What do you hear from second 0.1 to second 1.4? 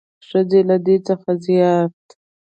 ښځې له دې څخه